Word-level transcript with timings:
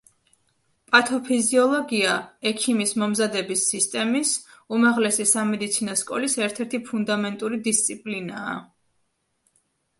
პათოფიზიოლოგია 0.93 2.15
ექიმის 2.53 2.93
მომზადების 3.03 3.67
სისტემის, 3.75 4.33
უმაღლესი 4.79 5.29
სამედიცინო 5.35 5.97
სკოლის 6.05 6.39
ერთ–ერთი 6.49 6.83
ფუნდამენტური 6.91 7.65
დისციპლინაა. 7.71 8.61